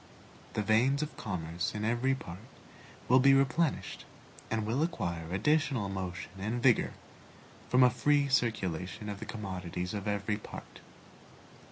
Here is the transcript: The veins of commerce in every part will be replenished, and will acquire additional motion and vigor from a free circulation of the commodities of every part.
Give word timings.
The 0.53 0.63
veins 0.63 1.03
of 1.03 1.15
commerce 1.15 1.75
in 1.75 1.85
every 1.85 2.15
part 2.15 2.39
will 3.07 3.19
be 3.19 3.35
replenished, 3.35 4.03
and 4.49 4.65
will 4.65 4.81
acquire 4.81 5.31
additional 5.31 5.89
motion 5.89 6.31
and 6.39 6.59
vigor 6.59 6.93
from 7.69 7.83
a 7.83 7.91
free 7.91 8.27
circulation 8.27 9.09
of 9.09 9.19
the 9.19 9.27
commodities 9.29 9.93
of 9.93 10.07
every 10.07 10.37
part. 10.37 10.79